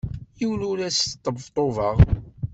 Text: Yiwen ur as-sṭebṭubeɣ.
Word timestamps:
Yiwen 0.39 0.67
ur 0.71 0.79
as-sṭebṭubeɣ. 0.87 1.97